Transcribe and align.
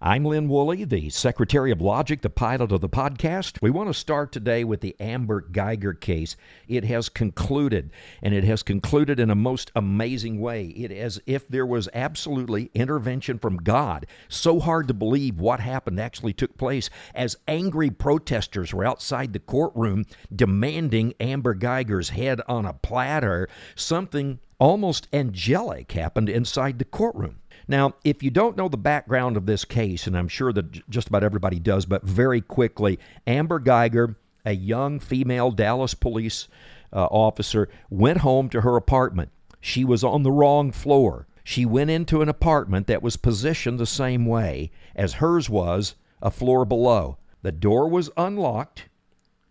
I'm 0.00 0.24
Lynn 0.24 0.48
Woolley, 0.48 0.84
the 0.84 1.10
Secretary 1.10 1.72
of 1.72 1.80
Logic, 1.80 2.22
the 2.22 2.30
pilot 2.30 2.70
of 2.70 2.80
the 2.80 2.88
podcast. 2.88 3.60
We 3.60 3.70
want 3.70 3.88
to 3.88 3.94
start 3.94 4.30
today 4.30 4.62
with 4.62 4.80
the 4.80 4.94
Amber 5.00 5.40
Geiger 5.40 5.92
case. 5.92 6.36
It 6.68 6.84
has 6.84 7.08
concluded, 7.08 7.90
and 8.22 8.32
it 8.32 8.44
has 8.44 8.62
concluded 8.62 9.18
in 9.18 9.28
a 9.28 9.34
most 9.34 9.72
amazing 9.74 10.40
way. 10.40 10.66
It 10.66 10.92
as 10.92 11.20
if 11.26 11.48
there 11.48 11.66
was 11.66 11.88
absolutely 11.92 12.70
intervention 12.74 13.40
from 13.40 13.56
God. 13.56 14.06
So 14.28 14.60
hard 14.60 14.86
to 14.86 14.94
believe 14.94 15.40
what 15.40 15.58
happened 15.58 15.98
actually 15.98 16.32
took 16.32 16.56
place 16.56 16.90
as 17.12 17.36
angry 17.48 17.90
protesters 17.90 18.72
were 18.72 18.86
outside 18.86 19.32
the 19.32 19.40
courtroom 19.40 20.06
demanding 20.32 21.12
Amber 21.18 21.54
Geiger's 21.54 22.10
head 22.10 22.40
on 22.46 22.66
a 22.66 22.72
platter. 22.72 23.48
Something 23.74 24.38
almost 24.60 25.08
angelic 25.12 25.90
happened 25.90 26.28
inside 26.28 26.78
the 26.78 26.84
courtroom. 26.84 27.40
Now, 27.68 27.94
if 28.02 28.22
you 28.22 28.30
don't 28.30 28.56
know 28.56 28.68
the 28.68 28.78
background 28.78 29.36
of 29.36 29.44
this 29.44 29.66
case, 29.66 30.06
and 30.06 30.16
I'm 30.16 30.28
sure 30.28 30.52
that 30.54 30.88
just 30.88 31.08
about 31.08 31.22
everybody 31.22 31.58
does, 31.58 31.84
but 31.84 32.02
very 32.02 32.40
quickly, 32.40 32.98
Amber 33.26 33.58
Geiger, 33.58 34.16
a 34.46 34.52
young 34.52 34.98
female 34.98 35.50
Dallas 35.50 35.92
police 35.92 36.48
uh, 36.92 37.04
officer, 37.04 37.68
went 37.90 38.18
home 38.18 38.48
to 38.50 38.62
her 38.62 38.76
apartment. 38.76 39.30
She 39.60 39.84
was 39.84 40.02
on 40.02 40.22
the 40.22 40.32
wrong 40.32 40.72
floor. 40.72 41.26
She 41.44 41.66
went 41.66 41.90
into 41.90 42.22
an 42.22 42.28
apartment 42.28 42.86
that 42.86 43.02
was 43.02 43.16
positioned 43.16 43.78
the 43.78 43.86
same 43.86 44.24
way 44.24 44.70
as 44.96 45.14
hers 45.14 45.50
was 45.50 45.94
a 46.22 46.30
floor 46.30 46.64
below. 46.64 47.18
The 47.42 47.52
door 47.52 47.88
was 47.88 48.10
unlocked. 48.16 48.88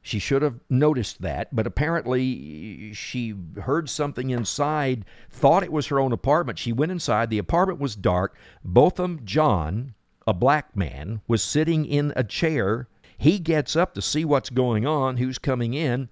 She 0.07 0.19
should 0.19 0.41
have 0.41 0.61
noticed 0.69 1.21
that, 1.21 1.53
but 1.53 1.67
apparently 1.67 2.93
she 2.93 3.35
heard 3.63 3.89
something 3.89 4.29
inside, 4.29 5.03
thought 5.29 5.63
it 5.63 5.71
was 5.71 5.87
her 5.87 5.99
own 5.99 6.13
apartment. 6.13 6.59
She 6.59 6.71
went 6.71 6.93
inside. 6.93 7.29
The 7.29 7.39
apartment 7.39 7.81
was 7.81 7.97
dark. 7.97 8.33
Botham 8.63 9.19
Jean, 9.25 9.95
a 10.25 10.33
black 10.33 10.77
man, 10.77 11.19
was 11.27 11.43
sitting 11.43 11.85
in 11.85 12.13
a 12.15 12.23
chair. 12.23 12.87
He 13.17 13.37
gets 13.37 13.75
up 13.75 13.93
to 13.95 14.01
see 14.01 14.23
what's 14.23 14.49
going 14.49 14.85
on, 14.85 15.17
who's 15.17 15.37
coming 15.37 15.73
in. 15.73 16.07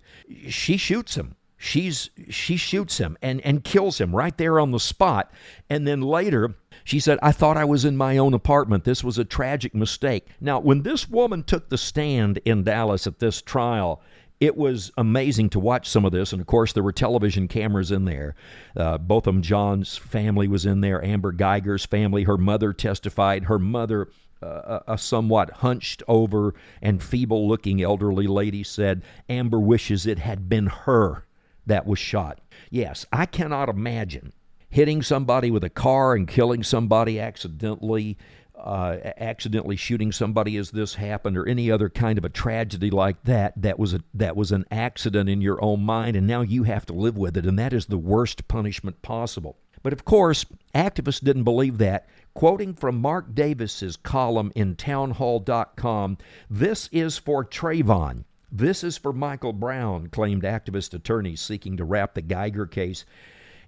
She 0.49 0.75
shoots 0.75 1.15
him. 1.15 1.37
She's 1.55 2.09
she 2.29 2.57
shoots 2.57 2.97
him 2.97 3.17
and 3.21 3.39
and 3.41 3.63
kills 3.63 4.01
him 4.01 4.13
right 4.13 4.37
there 4.37 4.59
on 4.59 4.71
the 4.71 4.79
spot. 4.79 5.31
And 5.69 5.87
then 5.87 6.01
later 6.01 6.55
she 6.85 6.99
said, 6.99 7.17
I 7.23 7.31
thought 7.31 7.57
I 7.57 7.65
was 7.65 7.83
in 7.83 7.97
my 7.97 8.17
own 8.17 8.35
apartment. 8.35 8.83
This 8.83 9.03
was 9.03 9.17
a 9.17 9.25
tragic 9.25 9.73
mistake. 9.73 10.27
Now, 10.39 10.59
when 10.59 10.83
this 10.83 11.09
woman 11.09 11.43
took 11.43 11.67
the 11.67 11.79
stand 11.79 12.39
in 12.45 12.63
Dallas 12.63 13.07
at 13.07 13.17
this 13.17 13.41
trial, 13.41 14.03
it 14.39 14.55
was 14.55 14.91
amazing 14.95 15.49
to 15.49 15.59
watch 15.59 15.89
some 15.89 16.05
of 16.05 16.11
this. 16.11 16.31
And 16.31 16.39
of 16.39 16.45
course, 16.45 16.73
there 16.73 16.83
were 16.83 16.91
television 16.91 17.47
cameras 17.47 17.91
in 17.91 18.05
there. 18.05 18.35
Uh, 18.77 18.99
Botham 18.99 19.41
Jean's 19.41 19.97
family 19.97 20.47
was 20.47 20.67
in 20.67 20.81
there, 20.81 21.03
Amber 21.03 21.31
Geiger's 21.31 21.87
family. 21.87 22.23
Her 22.23 22.37
mother 22.37 22.71
testified. 22.71 23.45
Her 23.45 23.57
mother, 23.57 24.09
uh, 24.43 24.81
a 24.87 24.97
somewhat 24.99 25.49
hunched 25.49 26.03
over 26.07 26.53
and 26.83 27.01
feeble 27.01 27.47
looking 27.47 27.81
elderly 27.81 28.27
lady, 28.27 28.61
said, 28.63 29.01
Amber 29.27 29.59
wishes 29.59 30.05
it 30.05 30.19
had 30.19 30.47
been 30.47 30.67
her 30.67 31.25
that 31.65 31.87
was 31.87 31.97
shot. 31.97 32.41
Yes, 32.69 33.07
I 33.11 33.25
cannot 33.25 33.69
imagine 33.69 34.33
hitting 34.75 35.01
somebody 35.01 35.49
with 35.49 35.63
a 35.63 35.69
car 35.69 36.15
and 36.15 36.27
killing 36.27 36.61
somebody 36.61 37.17
accidentally, 37.17 38.17
uh, 38.57 38.97
accidentally 39.15 39.77
shooting 39.77 40.11
somebody 40.11 40.57
as 40.57 40.71
this 40.71 40.95
happened, 40.95 41.37
or 41.37 41.47
any 41.47 41.71
other 41.71 41.89
kind 41.89 42.17
of 42.17 42.25
a 42.25 42.29
tragedy 42.29 42.89
like 42.89 43.23
that. 43.23 43.53
That 43.55 43.79
was 43.79 43.93
a 43.93 44.01
that 44.13 44.35
was 44.35 44.51
an 44.51 44.65
accident 44.69 45.29
in 45.29 45.39
your 45.39 45.63
own 45.63 45.81
mind, 45.83 46.17
and 46.17 46.27
now 46.27 46.41
you 46.41 46.63
have 46.63 46.85
to 46.87 46.93
live 46.93 47.17
with 47.17 47.37
it, 47.37 47.45
and 47.45 47.57
that 47.57 47.71
is 47.71 47.85
the 47.85 47.97
worst 47.97 48.49
punishment 48.49 49.01
possible. 49.01 49.55
But 49.81 49.93
of 49.93 50.03
course, 50.03 50.45
activists 50.73 51.23
didn't 51.23 51.45
believe 51.45 51.77
that. 51.77 52.09
Quoting 52.33 52.73
from 52.73 52.99
Mark 52.99 53.33
Davis's 53.33 53.95
column 53.95 54.51
in 54.55 54.75
townhall.com, 54.75 56.17
this 56.49 56.89
is 56.91 57.17
for 57.17 57.45
Trayvon. 57.45 58.25
This 58.51 58.83
is 58.83 58.97
for 58.97 59.13
Michael 59.13 59.53
Brown, 59.53 60.07
claimed 60.07 60.43
activist 60.43 60.93
attorneys 60.93 61.39
seeking 61.39 61.77
to 61.77 61.85
wrap 61.85 62.13
the 62.13 62.21
Geiger 62.21 62.65
case 62.65 63.05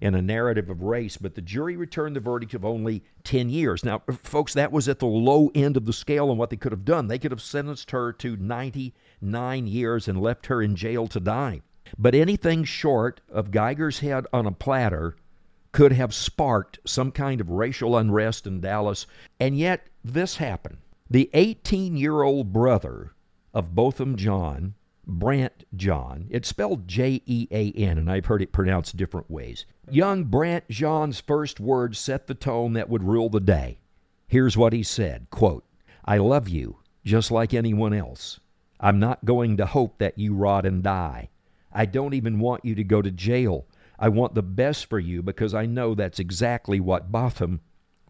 in 0.00 0.14
a 0.14 0.22
narrative 0.22 0.70
of 0.70 0.82
race, 0.82 1.16
but 1.16 1.34
the 1.34 1.42
jury 1.42 1.76
returned 1.76 2.16
the 2.16 2.20
verdict 2.20 2.54
of 2.54 2.64
only 2.64 3.02
10 3.24 3.50
years. 3.50 3.84
Now, 3.84 4.02
folks, 4.22 4.54
that 4.54 4.72
was 4.72 4.88
at 4.88 4.98
the 4.98 5.06
low 5.06 5.50
end 5.54 5.76
of 5.76 5.86
the 5.86 5.92
scale 5.92 6.30
on 6.30 6.36
what 6.36 6.50
they 6.50 6.56
could 6.56 6.72
have 6.72 6.84
done. 6.84 7.08
They 7.08 7.18
could 7.18 7.30
have 7.30 7.42
sentenced 7.42 7.90
her 7.90 8.12
to 8.14 8.36
99 8.36 9.66
years 9.66 10.08
and 10.08 10.20
left 10.20 10.46
her 10.46 10.62
in 10.62 10.76
jail 10.76 11.06
to 11.08 11.20
die. 11.20 11.62
But 11.96 12.14
anything 12.14 12.64
short 12.64 13.20
of 13.28 13.50
Geiger's 13.50 14.00
head 14.00 14.26
on 14.32 14.46
a 14.46 14.52
platter 14.52 15.16
could 15.72 15.92
have 15.92 16.14
sparked 16.14 16.78
some 16.84 17.12
kind 17.12 17.40
of 17.40 17.50
racial 17.50 17.96
unrest 17.96 18.46
in 18.46 18.60
Dallas. 18.60 19.06
And 19.38 19.56
yet, 19.56 19.88
this 20.04 20.36
happened. 20.36 20.78
The 21.10 21.30
18 21.32 21.96
year 21.96 22.22
old 22.22 22.52
brother 22.52 23.12
of 23.54 23.74
Botham 23.74 24.16
Jean 24.16 24.74
Brandt 25.08 25.64
Jean. 25.74 26.26
It's 26.30 26.48
spelled 26.48 26.86
J 26.86 27.22
E 27.24 27.48
A 27.50 27.72
N, 27.72 27.96
and 27.96 28.10
I've 28.10 28.26
heard 28.26 28.42
it 28.42 28.52
pronounced 28.52 28.96
different 28.96 29.30
ways. 29.30 29.64
Young 29.90 30.24
Brandt 30.24 30.68
Jean's 30.68 31.18
first 31.18 31.58
words 31.58 31.98
set 31.98 32.26
the 32.26 32.34
tone 32.34 32.74
that 32.74 32.90
would 32.90 33.02
rule 33.02 33.30
the 33.30 33.40
day. 33.40 33.80
Here's 34.26 34.56
what 34.56 34.74
he 34.74 34.82
said 34.82 35.28
quote, 35.30 35.64
I 36.04 36.18
love 36.18 36.48
you 36.48 36.78
just 37.04 37.30
like 37.30 37.54
anyone 37.54 37.94
else. 37.94 38.38
I'm 38.80 38.98
not 38.98 39.24
going 39.24 39.56
to 39.56 39.66
hope 39.66 39.98
that 39.98 40.18
you 40.18 40.34
rot 40.34 40.66
and 40.66 40.82
die. 40.82 41.30
I 41.72 41.86
don't 41.86 42.14
even 42.14 42.38
want 42.38 42.64
you 42.64 42.74
to 42.74 42.84
go 42.84 43.00
to 43.00 43.10
jail. 43.10 43.66
I 43.98 44.10
want 44.10 44.34
the 44.34 44.42
best 44.42 44.86
for 44.86 44.98
you 45.00 45.22
because 45.22 45.54
I 45.54 45.66
know 45.66 45.94
that's 45.94 46.20
exactly 46.20 46.78
what 46.78 47.10
Botham 47.10 47.60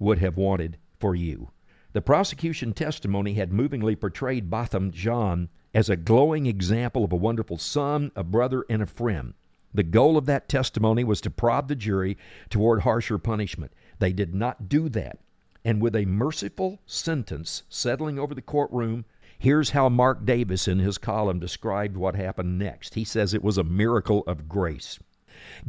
would 0.01 0.19
have 0.19 0.37
wanted 0.37 0.79
for 0.99 1.15
you. 1.15 1.51
The 1.93 2.03
prosecution 2.03 2.73
testimony 2.73 3.35
had 3.35 3.53
movingly 3.53 3.97
portrayed 3.97 4.51
Botham 4.51 4.91
Jean 4.91 5.49
as 5.75 5.91
a 5.91 5.97
glowing 5.97 6.47
example 6.47 7.05
of 7.05 7.13
a 7.13 7.17
wonderful 7.17 7.59
son, 7.59 8.11
a 8.17 8.25
brother, 8.25 8.65
and 8.71 8.83
a 8.83 8.87
friend. 8.87 9.35
The 9.75 9.83
goal 9.83 10.17
of 10.17 10.27
that 10.27 10.49
testimony 10.49 11.05
was 11.05 11.21
to 11.21 11.31
prod 11.31 11.69
the 11.69 11.77
jury 11.77 12.17
toward 12.49 12.81
harsher 12.81 13.19
punishment. 13.19 13.73
They 13.99 14.13
did 14.13 14.35
not 14.35 14.69
do 14.69 14.89
that. 14.89 15.19
And 15.65 15.83
with 15.83 15.95
a 15.95 16.07
merciful 16.07 16.81
sentence 16.87 17.65
settling 17.69 18.19
over 18.19 18.35
the 18.35 18.41
courtroom, 18.41 19.05
here's 19.39 19.71
how 19.71 19.91
Mark 19.91 20.25
Davis 20.25 20.67
in 20.67 20.79
his 20.79 20.97
column 20.97 21.39
described 21.39 21.97
what 21.97 22.17
happened 22.17 22.59
next. 22.59 22.95
He 22.95 23.05
says 23.05 23.35
it 23.35 23.45
was 23.45 23.59
a 23.59 23.65
miracle 23.65 24.25
of 24.27 24.49
grace. 24.49 24.99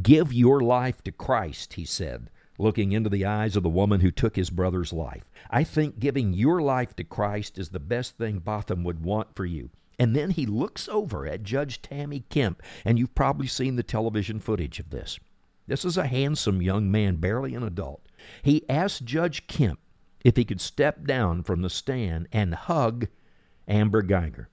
Give 0.01 0.31
your 0.31 0.61
life 0.61 1.03
to 1.03 1.11
Christ, 1.11 1.73
he 1.73 1.83
said, 1.83 2.29
looking 2.57 2.93
into 2.93 3.09
the 3.09 3.25
eyes 3.25 3.55
of 3.55 3.63
the 3.63 3.69
woman 3.69 3.99
who 3.99 4.11
took 4.11 4.38
his 4.38 4.49
brother's 4.49 4.93
life. 4.93 5.25
I 5.51 5.65
think 5.65 5.99
giving 5.99 6.33
your 6.33 6.61
life 6.61 6.95
to 6.95 7.03
Christ 7.03 7.59
is 7.59 7.69
the 7.69 7.79
best 7.79 8.17
thing 8.17 8.39
Botham 8.39 8.83
would 8.85 9.03
want 9.03 9.35
for 9.35 9.45
you. 9.45 9.69
And 9.99 10.15
then 10.15 10.31
he 10.31 10.45
looks 10.45 10.87
over 10.87 11.27
at 11.27 11.43
Judge 11.43 11.81
Tammy 11.81 12.21
Kemp, 12.29 12.63
and 12.85 12.97
you've 12.97 13.13
probably 13.13 13.47
seen 13.47 13.75
the 13.75 13.83
television 13.83 14.39
footage 14.39 14.79
of 14.79 14.89
this. 14.89 15.19
This 15.67 15.83
is 15.83 15.97
a 15.97 16.07
handsome 16.07 16.61
young 16.61 16.89
man, 16.89 17.17
barely 17.17 17.53
an 17.53 17.63
adult. 17.63 18.07
He 18.41 18.67
asked 18.69 19.03
Judge 19.03 19.45
Kemp 19.47 19.79
if 20.23 20.38
he 20.38 20.45
could 20.45 20.61
step 20.61 21.06
down 21.06 21.44
from 21.44 21.62
the 21.62 21.69
stand 21.69 22.27
and 22.31 22.56
hug 22.56 23.07
Amber 23.68 24.01
Geiger. 24.01 24.50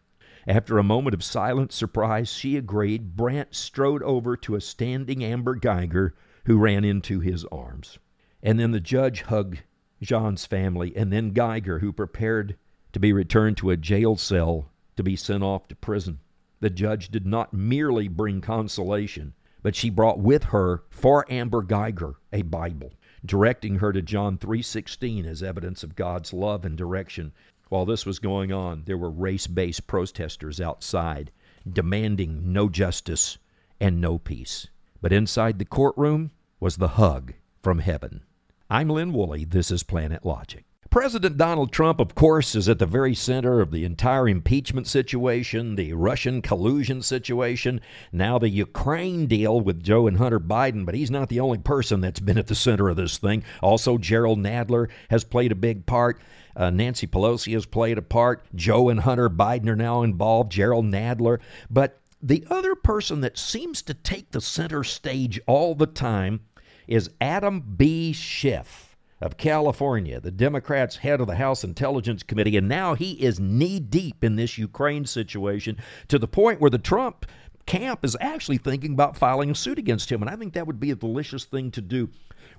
After 0.48 0.78
a 0.78 0.84
moment 0.84 1.14
of 1.14 1.24
silent 1.24 1.72
surprise, 1.72 2.28
she 2.28 2.56
agreed. 2.56 3.16
Brandt 3.16 3.54
strode 3.54 4.02
over 4.02 4.36
to 4.36 4.56
a 4.56 4.60
standing 4.60 5.24
Amber 5.24 5.54
Geiger 5.54 6.14
who 6.44 6.58
ran 6.58 6.84
into 6.84 7.20
his 7.20 7.44
arms. 7.46 7.98
And 8.42 8.58
then 8.60 8.72
the 8.72 8.80
judge 8.80 9.22
hugged 9.22 9.62
Jean's 10.02 10.44
family, 10.44 10.94
and 10.96 11.12
then 11.12 11.30
Geiger, 11.30 11.78
who 11.78 11.92
prepared 11.92 12.56
to 12.92 13.00
be 13.00 13.12
returned 13.12 13.56
to 13.58 13.70
a 13.70 13.76
jail 13.76 14.16
cell 14.16 14.70
to 14.96 15.02
be 15.02 15.16
sent 15.16 15.42
off 15.42 15.68
to 15.68 15.76
prison. 15.76 16.20
The 16.60 16.70
judge 16.70 17.10
did 17.10 17.26
not 17.26 17.52
merely 17.52 18.08
bring 18.08 18.40
consolation, 18.40 19.34
but 19.62 19.76
she 19.76 19.90
brought 19.90 20.18
with 20.18 20.44
her 20.44 20.84
for 20.90 21.30
Amber 21.30 21.62
Geiger 21.62 22.16
a 22.32 22.42
Bible, 22.42 22.94
directing 23.24 23.76
her 23.76 23.92
to 23.92 24.02
John 24.02 24.38
3:16 24.38 25.26
as 25.26 25.42
evidence 25.42 25.82
of 25.82 25.96
God's 25.96 26.32
love 26.32 26.64
and 26.64 26.76
direction. 26.76 27.32
While 27.68 27.84
this 27.84 28.06
was 28.06 28.18
going 28.18 28.52
on, 28.52 28.84
there 28.86 28.96
were 28.96 29.10
race-based 29.10 29.86
protesters 29.86 30.60
outside 30.60 31.32
demanding 31.70 32.52
no 32.52 32.68
justice 32.68 33.38
and 33.80 34.00
no 34.00 34.18
peace. 34.18 34.68
But 35.02 35.12
inside 35.12 35.58
the 35.58 35.64
courtroom 35.64 36.30
was 36.60 36.76
the 36.76 36.88
hug 36.88 37.34
from 37.62 37.80
heaven. 37.80 38.22
I'm 38.70 38.88
Lynn 38.88 39.12
Woolley. 39.12 39.44
This 39.44 39.70
is 39.70 39.82
Planet 39.82 40.24
Logic. 40.24 40.64
President 40.90 41.36
Donald 41.36 41.72
Trump, 41.72 42.00
of 42.00 42.14
course, 42.14 42.54
is 42.54 42.68
at 42.68 42.78
the 42.78 42.86
very 42.86 43.14
center 43.14 43.60
of 43.60 43.70
the 43.70 43.84
entire 43.84 44.28
impeachment 44.28 44.86
situation, 44.86 45.76
the 45.76 45.92
Russian 45.92 46.42
collusion 46.42 47.02
situation, 47.02 47.80
now 48.12 48.38
the 48.38 48.48
Ukraine 48.48 49.26
deal 49.26 49.60
with 49.60 49.82
Joe 49.82 50.06
and 50.06 50.18
Hunter 50.18 50.40
Biden. 50.40 50.86
But 50.86 50.94
he's 50.94 51.10
not 51.10 51.28
the 51.28 51.40
only 51.40 51.58
person 51.58 52.00
that's 52.00 52.20
been 52.20 52.38
at 52.38 52.46
the 52.46 52.54
center 52.54 52.88
of 52.88 52.96
this 52.96 53.18
thing. 53.18 53.42
Also, 53.62 53.98
Jerrold 53.98 54.38
Nadler 54.38 54.88
has 55.10 55.24
played 55.24 55.52
a 55.52 55.56
big 55.56 55.86
part. 55.86 56.20
Uh, 56.54 56.70
Nancy 56.70 57.06
Pelosi 57.06 57.52
has 57.52 57.66
played 57.66 57.98
a 57.98 58.02
part. 58.02 58.44
Joe 58.54 58.88
and 58.88 59.00
Hunter 59.00 59.28
Biden 59.28 59.68
are 59.68 59.76
now 59.76 60.02
involved. 60.02 60.52
Jerrold 60.52 60.86
Nadler. 60.86 61.40
But 61.68 62.00
the 62.22 62.46
other 62.48 62.74
person 62.74 63.20
that 63.20 63.36
seems 63.36 63.82
to 63.82 63.94
take 63.94 64.30
the 64.30 64.40
center 64.40 64.82
stage 64.84 65.40
all 65.46 65.74
the 65.74 65.86
time 65.86 66.40
is 66.86 67.10
Adam 67.20 67.60
B. 67.76 68.12
Schiff 68.12 68.85
of 69.20 69.36
California, 69.36 70.20
the 70.20 70.30
Democrats' 70.30 70.96
head 70.96 71.20
of 71.20 71.26
the 71.26 71.36
House 71.36 71.64
Intelligence 71.64 72.22
Committee, 72.22 72.56
and 72.56 72.68
now 72.68 72.94
he 72.94 73.12
is 73.12 73.40
knee 73.40 73.80
deep 73.80 74.22
in 74.22 74.36
this 74.36 74.58
Ukraine 74.58 75.06
situation 75.06 75.78
to 76.08 76.18
the 76.18 76.28
point 76.28 76.60
where 76.60 76.70
the 76.70 76.78
Trump 76.78 77.26
camp 77.64 78.04
is 78.04 78.16
actually 78.20 78.58
thinking 78.58 78.92
about 78.92 79.16
filing 79.16 79.50
a 79.50 79.54
suit 79.54 79.78
against 79.78 80.10
him. 80.10 80.22
And 80.22 80.30
I 80.30 80.36
think 80.36 80.52
that 80.54 80.66
would 80.66 80.80
be 80.80 80.90
a 80.90 80.96
delicious 80.96 81.44
thing 81.44 81.70
to 81.72 81.80
do. 81.80 82.10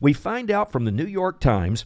We 0.02 0.14
find 0.14 0.52
out 0.52 0.72
from 0.72 0.86
the 0.86 0.92
New 0.92 1.06
York 1.06 1.40
Times 1.40 1.86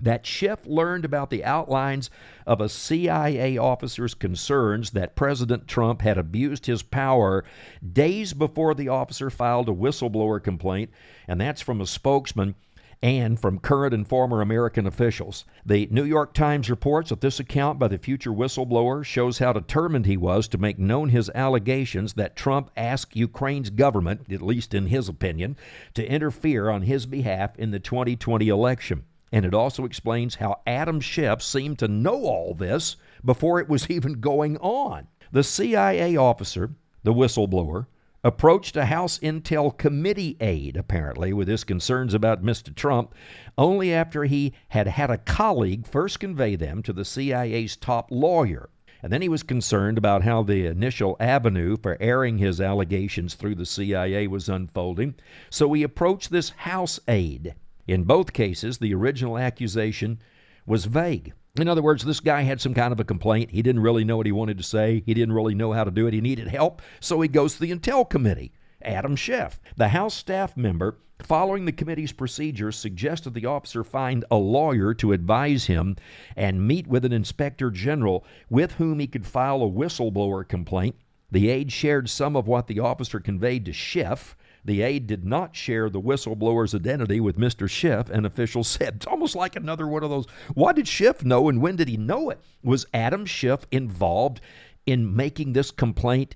that 0.00 0.26
Schiff 0.26 0.60
learned 0.66 1.04
about 1.04 1.30
the 1.30 1.44
outlines 1.44 2.10
of 2.46 2.60
a 2.60 2.68
CIA 2.68 3.56
officer's 3.56 4.14
concerns 4.14 4.90
that 4.90 5.16
President 5.16 5.66
Trump 5.66 6.02
had 6.02 6.18
abused 6.18 6.66
his 6.66 6.82
power 6.82 7.44
days 7.92 8.34
before 8.34 8.74
the 8.74 8.88
officer 8.88 9.30
filed 9.30 9.68
a 9.68 9.72
whistleblower 9.72 10.42
complaint, 10.42 10.90
and 11.26 11.40
that's 11.40 11.62
from 11.62 11.80
a 11.80 11.86
spokesman 11.86 12.54
and 13.02 13.38
from 13.38 13.58
current 13.58 13.94
and 13.94 14.08
former 14.08 14.40
American 14.40 14.86
officials. 14.86 15.44
The 15.64 15.88
New 15.90 16.04
York 16.04 16.32
Times 16.32 16.70
reports 16.70 17.10
that 17.10 17.20
this 17.20 17.38
account 17.38 17.78
by 17.78 17.88
the 17.88 17.98
future 17.98 18.30
whistleblower 18.30 19.04
shows 19.04 19.38
how 19.38 19.52
determined 19.52 20.06
he 20.06 20.16
was 20.16 20.48
to 20.48 20.58
make 20.58 20.78
known 20.78 21.10
his 21.10 21.30
allegations 21.34 22.14
that 22.14 22.36
Trump 22.36 22.70
asked 22.76 23.16
Ukraine's 23.16 23.70
government, 23.70 24.32
at 24.32 24.42
least 24.42 24.74
in 24.74 24.86
his 24.86 25.08
opinion, 25.08 25.56
to 25.94 26.10
interfere 26.10 26.70
on 26.70 26.82
his 26.82 27.06
behalf 27.06 27.56
in 27.58 27.70
the 27.70 27.78
2020 27.78 28.48
election. 28.48 29.04
And 29.32 29.44
it 29.44 29.54
also 29.54 29.84
explains 29.84 30.36
how 30.36 30.60
Adam 30.66 31.00
Schiff 31.00 31.42
seemed 31.42 31.78
to 31.80 31.88
know 31.88 32.24
all 32.24 32.54
this 32.54 32.96
before 33.24 33.60
it 33.60 33.68
was 33.68 33.90
even 33.90 34.20
going 34.20 34.56
on. 34.58 35.08
The 35.32 35.44
CIA 35.44 36.16
officer, 36.16 36.70
the 37.02 37.12
whistleblower, 37.12 37.86
approached 38.26 38.76
a 38.76 38.86
House 38.86 39.20
Intel 39.20 39.78
committee 39.78 40.36
aide, 40.40 40.76
apparently, 40.76 41.32
with 41.32 41.46
his 41.46 41.62
concerns 41.62 42.12
about 42.12 42.42
Mr. 42.42 42.74
Trump, 42.74 43.14
only 43.56 43.94
after 43.94 44.24
he 44.24 44.52
had 44.70 44.88
had 44.88 45.10
a 45.10 45.18
colleague 45.18 45.86
first 45.86 46.18
convey 46.18 46.56
them 46.56 46.82
to 46.82 46.92
the 46.92 47.04
CIA's 47.04 47.76
top 47.76 48.10
lawyer. 48.10 48.68
And 49.00 49.12
then 49.12 49.22
he 49.22 49.28
was 49.28 49.44
concerned 49.44 49.96
about 49.96 50.24
how 50.24 50.42
the 50.42 50.66
initial 50.66 51.16
avenue 51.20 51.76
for 51.80 51.96
airing 52.00 52.38
his 52.38 52.60
allegations 52.60 53.34
through 53.34 53.54
the 53.54 53.64
CIA 53.64 54.26
was 54.26 54.48
unfolding, 54.48 55.14
so 55.48 55.72
he 55.72 55.84
approached 55.84 56.32
this 56.32 56.50
House 56.50 56.98
aide. 57.06 57.54
In 57.86 58.02
both 58.02 58.32
cases, 58.32 58.78
the 58.78 58.92
original 58.92 59.38
accusation 59.38 60.18
was 60.66 60.86
vague. 60.86 61.32
In 61.58 61.68
other 61.68 61.82
words, 61.82 62.04
this 62.04 62.20
guy 62.20 62.42
had 62.42 62.60
some 62.60 62.74
kind 62.74 62.92
of 62.92 63.00
a 63.00 63.04
complaint. 63.04 63.50
He 63.50 63.62
didn't 63.62 63.82
really 63.82 64.04
know 64.04 64.16
what 64.16 64.26
he 64.26 64.32
wanted 64.32 64.58
to 64.58 64.64
say. 64.64 65.02
He 65.06 65.14
didn't 65.14 65.34
really 65.34 65.54
know 65.54 65.72
how 65.72 65.84
to 65.84 65.90
do 65.90 66.06
it. 66.06 66.14
He 66.14 66.20
needed 66.20 66.48
help. 66.48 66.82
So 67.00 67.20
he 67.20 67.28
goes 67.28 67.54
to 67.54 67.60
the 67.60 67.70
Intel 67.70 68.08
Committee. 68.08 68.52
Adam 68.82 69.16
Schiff, 69.16 69.58
the 69.76 69.88
House 69.88 70.14
staff 70.14 70.56
member, 70.56 70.98
following 71.22 71.64
the 71.64 71.72
committee's 71.72 72.12
procedures, 72.12 72.76
suggested 72.76 73.32
the 73.32 73.46
officer 73.46 73.82
find 73.82 74.24
a 74.30 74.36
lawyer 74.36 74.92
to 74.94 75.12
advise 75.12 75.64
him 75.64 75.96
and 76.36 76.68
meet 76.68 76.86
with 76.86 77.04
an 77.04 77.12
inspector 77.12 77.70
general 77.70 78.24
with 78.50 78.72
whom 78.72 78.98
he 78.98 79.06
could 79.06 79.26
file 79.26 79.62
a 79.62 79.70
whistleblower 79.70 80.46
complaint. 80.46 80.94
The 81.30 81.48
aide 81.48 81.72
shared 81.72 82.08
some 82.08 82.36
of 82.36 82.46
what 82.46 82.66
the 82.66 82.80
officer 82.80 83.18
conveyed 83.18 83.64
to 83.64 83.72
Schiff. 83.72 84.36
The 84.66 84.82
aide 84.82 85.06
did 85.06 85.24
not 85.24 85.54
share 85.54 85.88
the 85.88 86.00
whistleblower's 86.00 86.74
identity 86.74 87.20
with 87.20 87.38
Mr. 87.38 87.70
Schiff, 87.70 88.10
an 88.10 88.26
official 88.26 88.64
said. 88.64 88.96
It's 88.96 89.06
almost 89.06 89.36
like 89.36 89.54
another 89.54 89.86
one 89.86 90.02
of 90.02 90.10
those. 90.10 90.26
Why 90.54 90.72
did 90.72 90.88
Schiff 90.88 91.24
know 91.24 91.48
and 91.48 91.62
when 91.62 91.76
did 91.76 91.88
he 91.88 91.96
know 91.96 92.30
it? 92.30 92.40
Was 92.64 92.84
Adam 92.92 93.26
Schiff 93.26 93.64
involved 93.70 94.40
in 94.84 95.14
making 95.14 95.52
this 95.52 95.70
complaint 95.70 96.34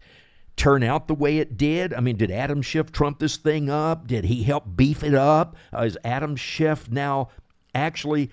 turn 0.57 0.85
out 0.85 1.09
the 1.09 1.15
way 1.15 1.39
it 1.39 1.57
did? 1.57 1.93
I 1.93 1.99
mean, 1.99 2.17
did 2.17 2.31
Adam 2.31 2.63
Schiff 2.63 2.93
trump 2.93 3.19
this 3.19 3.37
thing 3.37 3.69
up? 3.69 4.07
Did 4.07 4.25
he 4.25 4.45
help 4.45 4.77
beef 4.77 5.03
it 5.03 5.15
up? 5.15 5.57
Uh, 5.75 5.83
is 5.83 5.99
Adam 6.05 6.37
Schiff 6.37 6.89
now 6.89 7.31
actually 7.75 8.31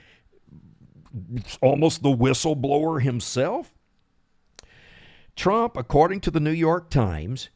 almost 1.59 2.03
the 2.03 2.15
whistleblower 2.15 3.01
himself? 3.01 3.73
Trump, 5.35 5.75
according 5.75 6.21
to 6.21 6.31
the 6.31 6.39
New 6.39 6.51
York 6.51 6.91
Times, 6.91 7.49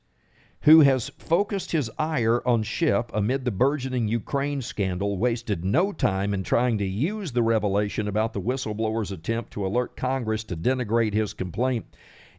who 0.64 0.82
has 0.82 1.10
focused 1.18 1.72
his 1.72 1.90
ire 1.98 2.46
on 2.48 2.62
Schiff 2.62 3.08
amid 3.14 3.46
the 3.46 3.52
burgeoning 3.52 4.08
Ukraine 4.08 4.62
scandal, 4.62 5.18
wasted 5.18 5.66
no 5.66 5.92
time 5.92 6.36
in 6.36 6.44
trying 6.44 6.78
to 6.78 6.86
use 6.86 7.32
the 7.32 7.42
revelation 7.42 8.08
about 8.08 8.34
the 8.34 8.42
whistleblower's 8.42 9.12
attempt 9.12 9.52
to 9.52 9.66
alert 9.66 9.96
Congress 9.96 10.44
to 10.44 10.56
denigrate 10.56 11.14
his 11.14 11.34
complaint. 11.34 11.86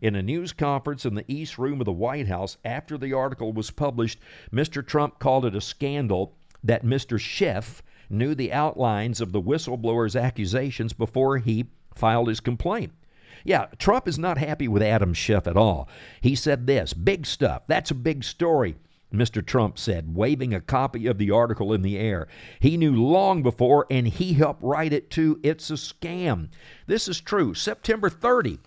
In 0.00 0.14
a 0.14 0.22
news 0.22 0.52
conference 0.52 1.04
in 1.04 1.16
the 1.16 1.24
East 1.26 1.58
Room 1.58 1.80
of 1.80 1.84
the 1.84 1.92
White 1.92 2.28
House 2.28 2.58
after 2.64 2.96
the 2.96 3.12
article 3.12 3.52
was 3.52 3.72
published, 3.72 4.20
Mr. 4.52 4.86
Trump 4.86 5.18
called 5.18 5.44
it 5.44 5.56
a 5.56 5.60
scandal 5.60 6.36
that 6.62 6.84
Mr. 6.84 7.18
Schiff 7.18 7.82
knew 8.08 8.36
the 8.36 8.52
outlines 8.52 9.20
of 9.20 9.32
the 9.32 9.42
whistleblower's 9.42 10.14
accusations 10.14 10.92
before 10.92 11.38
he 11.38 11.66
filed 11.94 12.28
his 12.28 12.40
complaint. 12.40 12.92
Yeah, 13.44 13.66
Trump 13.78 14.08
is 14.08 14.18
not 14.18 14.38
happy 14.38 14.68
with 14.68 14.82
Adam 14.82 15.14
Schiff 15.14 15.46
at 15.46 15.56
all. 15.56 15.88
He 16.20 16.34
said 16.34 16.66
this 16.66 16.92
big 16.92 17.26
stuff. 17.26 17.62
That's 17.66 17.90
a 17.90 17.94
big 17.94 18.24
story. 18.24 18.76
Mr. 19.12 19.44
Trump 19.44 19.78
said, 19.78 20.16
waving 20.16 20.54
a 20.54 20.60
copy 20.60 21.06
of 21.06 21.18
the 21.18 21.30
article 21.30 21.72
in 21.72 21.82
the 21.82 21.98
air. 21.98 22.26
He 22.60 22.76
knew 22.76 22.94
long 22.94 23.42
before, 23.42 23.86
and 23.90 24.08
he 24.08 24.32
helped 24.32 24.62
write 24.62 24.92
it 24.92 25.10
too. 25.10 25.38
It's 25.42 25.70
a 25.70 25.74
scam. 25.74 26.48
This 26.86 27.08
is 27.08 27.20
true. 27.20 27.52
September 27.54 28.08
30, 28.08 28.58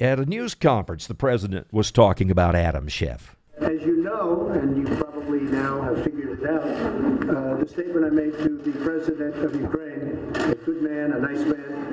at 0.00 0.18
a 0.18 0.26
news 0.26 0.54
conference, 0.54 1.06
the 1.06 1.14
president 1.14 1.66
was 1.72 1.90
talking 1.90 2.30
about 2.30 2.54
Adam 2.54 2.88
Schiff. 2.88 3.36
As 3.60 3.82
you 3.82 4.02
know, 4.02 4.48
and 4.48 4.76
you 4.76 4.96
probably 4.96 5.40
now 5.40 5.82
have 5.82 6.02
figured 6.02 6.40
it 6.40 6.48
out, 6.48 6.62
uh, 6.62 7.56
the 7.56 7.68
statement 7.68 8.06
I 8.06 8.10
made 8.10 8.32
to 8.38 8.56
the 8.58 8.72
president 8.84 9.36
of 9.44 9.54
Ukraine, 9.54 10.32
a 10.34 10.54
good 10.54 10.82
man, 10.82 11.12
a 11.12 11.20
nice 11.20 11.44
man, 11.44 11.91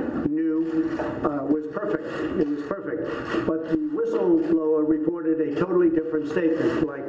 uh, 0.81 1.45
was 1.45 1.65
perfect. 1.73 2.05
It 2.39 2.47
was 2.47 2.63
perfect. 2.67 3.07
But 3.47 3.69
the 3.69 3.77
whistleblower 3.77 4.87
reported 4.87 5.41
a 5.41 5.55
totally 5.59 5.89
different 5.89 6.29
statement, 6.29 6.85
like 6.87 7.05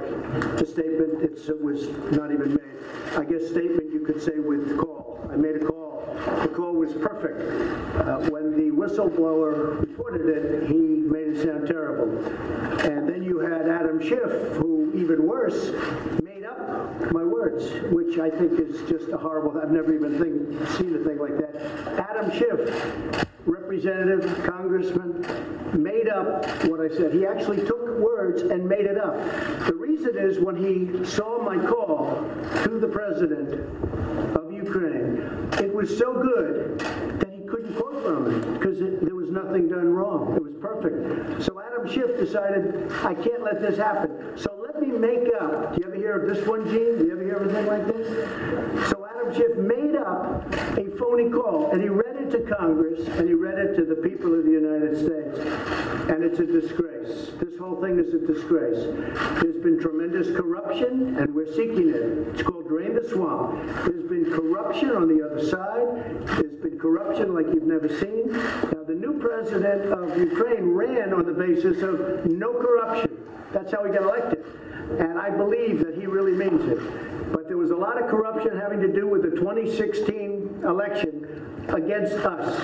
the 0.58 0.66
statement 0.66 1.22
it 1.22 1.62
was 1.62 1.88
not 2.12 2.32
even 2.32 2.54
made. 2.54 3.16
I 3.16 3.24
guess 3.24 3.48
statement 3.50 3.92
you 3.92 4.04
could 4.06 4.22
say 4.22 4.38
with 4.38 4.78
call. 4.78 5.28
I 5.30 5.36
made 5.36 5.56
a 5.56 5.64
call 5.64 5.80
the 6.42 6.48
call 6.48 6.74
was 6.74 6.92
perfect. 6.92 7.40
Uh, 7.96 8.18
when 8.30 8.52
the 8.56 8.70
whistleblower 8.74 9.80
reported 9.80 10.28
it, 10.28 10.68
he 10.68 10.74
made 10.74 11.28
it 11.28 11.42
sound 11.42 11.66
terrible. 11.66 12.18
And 12.84 13.08
then 13.08 13.22
you 13.22 13.38
had 13.38 13.68
Adam 13.68 14.00
Schiff, 14.00 14.56
who, 14.56 14.92
even 14.94 15.26
worse, 15.26 15.70
my 17.12 17.22
words, 17.22 17.64
which 17.92 18.18
I 18.18 18.30
think 18.30 18.58
is 18.58 18.88
just 18.88 19.08
a 19.10 19.16
horrible. 19.16 19.60
I've 19.60 19.70
never 19.70 19.94
even 19.94 20.18
think, 20.18 20.68
seen 20.76 20.94
a 20.94 21.04
thing 21.04 21.18
like 21.18 21.36
that. 21.38 22.08
Adam 22.10 22.30
Schiff, 22.32 23.26
representative, 23.46 24.44
congressman, 24.44 25.82
made 25.82 26.08
up 26.08 26.44
what 26.64 26.80
I 26.80 26.88
said. 26.94 27.12
He 27.12 27.26
actually 27.26 27.58
took 27.58 27.98
words 27.98 28.42
and 28.42 28.68
made 28.68 28.86
it 28.86 28.98
up. 28.98 29.16
The 29.66 29.74
reason 29.74 30.16
is 30.16 30.38
when 30.38 30.56
he 30.56 31.04
saw 31.04 31.42
my 31.42 31.56
call 31.66 32.24
to 32.64 32.78
the 32.78 32.88
president 32.88 33.54
of 34.36 34.52
Ukraine. 34.52 35.48
It 35.58 35.72
was 35.74 35.96
so 35.96 36.12
good 36.14 36.78
that 36.78 37.30
he 37.30 37.42
couldn't 37.46 37.74
quote 37.74 38.02
from 38.04 38.26
it 38.26 38.58
because 38.58 38.78
there 38.78 39.14
was 39.14 39.30
nothing 39.30 39.68
done 39.68 39.88
wrong. 39.88 40.36
It 40.36 40.42
was 40.42 40.54
perfect. 40.60 41.42
So 41.42 41.60
Adam 41.60 41.88
Schiff 41.92 42.18
decided, 42.18 42.90
I 43.04 43.14
can't 43.14 43.42
let 43.42 43.60
this 43.60 43.78
happen. 43.78 44.36
So 44.36 44.56
let 44.62 44.80
me 44.80 44.88
make 44.88 45.28
up. 45.40 45.76
Hear 46.10 46.28
of 46.28 46.36
this 46.36 46.44
one, 46.44 46.64
Gene? 46.64 46.98
Do 46.98 47.04
you 47.04 47.12
ever 47.12 47.22
hear 47.22 47.34
of 47.34 47.54
anything 47.54 47.66
like 47.68 47.86
this? 47.86 48.88
So 48.90 49.06
Adam 49.06 49.32
Schiff 49.32 49.56
made 49.58 49.94
up 49.94 50.42
a 50.76 50.90
phony 50.98 51.30
call 51.30 51.70
and 51.70 51.80
he 51.80 51.88
read 51.88 52.16
it 52.16 52.32
to 52.32 52.40
Congress 52.52 53.06
and 53.16 53.28
he 53.28 53.34
read 53.34 53.60
it 53.60 53.76
to 53.76 53.84
the 53.84 53.94
people 53.94 54.36
of 54.36 54.44
the 54.44 54.50
United 54.50 54.98
States. 54.98 55.38
And 56.10 56.24
it's 56.24 56.40
a 56.40 56.46
disgrace. 56.46 57.30
This 57.38 57.56
whole 57.60 57.80
thing 57.80 58.00
is 58.00 58.12
a 58.12 58.26
disgrace. 58.26 58.82
There's 59.40 59.62
been 59.62 59.78
tremendous 59.80 60.36
corruption 60.36 61.16
and 61.16 61.32
we're 61.32 61.54
seeking 61.54 61.90
it. 61.90 62.34
It's 62.34 62.42
called 62.42 62.66
Drain 62.66 62.96
the 62.96 63.08
Swamp. 63.08 63.64
There's 63.86 64.08
been 64.10 64.32
corruption 64.34 64.90
on 64.90 65.06
the 65.06 65.24
other 65.24 65.46
side. 65.46 66.26
There's 66.26 66.60
been 66.60 66.76
corruption 66.76 67.36
like 67.36 67.46
you've 67.54 67.70
never 67.70 67.88
seen. 67.88 68.32
Now, 68.32 68.82
the 68.82 68.98
new 68.98 69.16
president 69.20 69.92
of 69.92 70.18
Ukraine 70.18 70.74
ran 70.74 71.14
on 71.14 71.24
the 71.24 71.34
basis 71.34 71.82
of 71.84 72.26
no 72.26 72.52
corruption. 72.54 73.16
That's 73.52 73.70
how 73.70 73.84
he 73.84 73.92
got 73.92 74.02
elected. 74.02 74.44
And 74.98 75.18
I 75.18 75.30
believe 75.30 75.84
that 75.84 75.94
he 75.96 76.06
really 76.06 76.32
means 76.32 76.64
it. 76.64 77.32
But 77.32 77.48
there 77.48 77.56
was 77.56 77.70
a 77.70 77.76
lot 77.76 78.02
of 78.02 78.08
corruption 78.08 78.58
having 78.58 78.80
to 78.80 78.92
do 78.92 79.06
with 79.06 79.22
the 79.22 79.30
2016 79.30 80.62
election 80.64 81.64
against 81.68 82.16
us. 82.16 82.60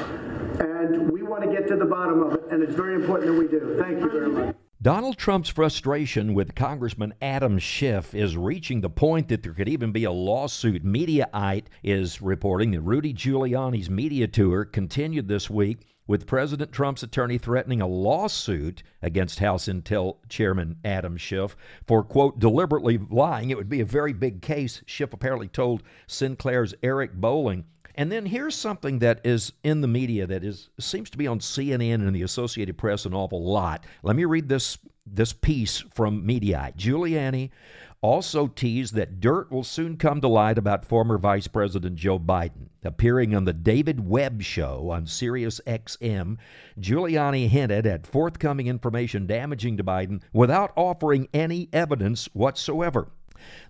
And 0.61 1.11
we 1.11 1.23
want 1.23 1.45
to 1.45 1.53
get 1.53 1.69
to 1.69 1.77
the 1.77 1.85
bottom 1.85 2.23
of 2.23 2.35
it, 2.35 2.43
and 2.51 2.63
it's 2.63 2.75
very 2.75 2.95
important 2.95 3.33
that 3.33 3.39
we 3.39 3.47
do. 3.47 3.77
Thank 3.79 4.01
you 4.01 4.11
very 4.11 4.29
much. 4.29 4.57
Donald 4.83 5.17
Trump's 5.17 5.49
frustration 5.49 6.35
with 6.35 6.55
Congressman 6.55 7.15
Adam 7.21 7.59
Schiff 7.59 8.15
is 8.15 8.37
reaching 8.37 8.81
the 8.83 8.91
point 8.91 9.29
that 9.29 9.43
there 9.43 9.53
could 9.53 9.69
even 9.69 9.91
be 9.91 10.05
a 10.05 10.13
lawsuit. 10.13 10.85
Mediaite 10.85 11.67
is 11.83 12.23
reporting 12.23 12.71
that 12.73 12.83
Rudy 12.83 13.13
Giuliani's 13.13 13.91
media 13.91 14.29
tour 14.29 14.65
continued 14.65 15.29
this 15.29 15.51
week 15.51 15.87
with 16.07 16.27
President 16.27 16.73
Trump's 16.73 17.03
attorney 17.03 17.39
threatening 17.39 17.81
a 17.81 17.87
lawsuit 17.87 18.83
against 19.03 19.41
House 19.41 19.67
Intel 19.67 20.17
Chairman 20.29 20.77
Adam 20.85 21.17
Schiff 21.17 21.57
for, 21.87 22.03
quote, 22.03 22.39
deliberately 22.39 22.99
lying. 23.11 23.51
It 23.51 23.57
would 23.57 23.69
be 23.69 23.81
a 23.81 23.87
very 23.87 24.13
big 24.13 24.43
case, 24.43 24.83
Schiff 24.87 25.13
apparently 25.13 25.49
told 25.49 25.83
Sinclair's 26.07 26.75
Eric 26.83 27.15
Bolling. 27.15 27.65
And 27.97 28.13
then 28.13 28.27
here's 28.27 28.55
something 28.55 28.99
that 28.99 29.21
is 29.25 29.53
in 29.65 29.81
the 29.81 29.89
media 29.89 30.27
that 30.27 30.45
is 30.45 30.69
seems 30.79 31.09
to 31.11 31.19
be 31.19 31.27
on 31.27 31.41
CNN 31.41 31.95
and 31.95 32.15
the 32.15 32.23
Associated 32.23 32.77
Press 32.77 33.07
an 33.07 33.15
awful 33.15 33.43
lot. 33.43 33.85
Let 34.03 34.17
me 34.17 34.27
read 34.27 34.49
this 34.49 34.79
this 35.07 35.33
piece 35.33 35.85
from 35.95 36.27
Mediaite. 36.27 36.77
Giuliani 36.77 37.51
also 38.01 38.47
teased 38.47 38.95
that 38.95 39.21
dirt 39.21 39.51
will 39.51 39.65
soon 39.65 39.97
come 39.97 40.21
to 40.21 40.29
light 40.29 40.59
about 40.59 40.85
former 40.85 41.19
Vice 41.19 41.47
President 41.47 41.97
Joe 41.97 42.19
Biden. 42.19 42.69
Appearing 42.85 43.35
on 43.35 43.45
the 43.45 43.53
David 43.53 44.07
Webb 44.07 44.43
show 44.43 44.91
on 44.91 45.07
Sirius 45.07 45.61
XM, 45.67 46.37
Giuliani 46.79 47.49
hinted 47.49 47.87
at 47.87 48.07
forthcoming 48.07 48.67
information 48.67 49.27
damaging 49.27 49.77
to 49.77 49.85
Biden 49.85 50.23
without 50.33 50.73
offering 50.77 51.29
any 51.35 51.69
evidence 51.73 52.27
whatsoever. 52.33 53.09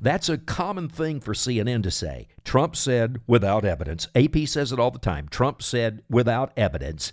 That's 0.00 0.28
a 0.28 0.38
common 0.38 0.88
thing 0.88 1.20
for 1.20 1.34
CNN 1.34 1.82
to 1.84 1.90
say. 1.90 2.28
Trump 2.44 2.76
said 2.76 3.20
without 3.26 3.64
evidence. 3.64 4.08
AP 4.14 4.46
says 4.46 4.72
it 4.72 4.78
all 4.78 4.90
the 4.90 4.98
time. 4.98 5.28
Trump 5.28 5.62
said 5.62 6.02
without 6.08 6.52
evidence. 6.56 7.12